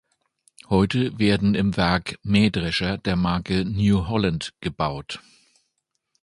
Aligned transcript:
Heute 0.67 1.19
werden 1.19 1.53
im 1.53 1.77
Werk 1.77 2.17
Mähdrescher 2.23 2.97
der 2.97 3.15
Marke 3.15 3.65
New 3.65 4.07
Holland 4.07 4.51
gebaut. 4.59 5.19